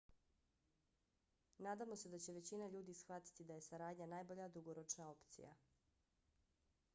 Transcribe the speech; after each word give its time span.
nadamo 1.67 1.95
se 2.03 2.09
da 2.13 2.19
će 2.23 2.33
većina 2.37 2.69
ljudi 2.77 2.95
shvatiti 3.01 3.45
da 3.51 3.59
je 3.59 3.67
saradnja 3.67 4.09
najbolja 4.15 4.49
dugoročna 4.57 5.09
opcija 5.11 5.55